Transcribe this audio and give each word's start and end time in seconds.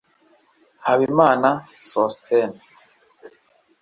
Habimana 0.85 1.49
Sosthene 1.89 2.57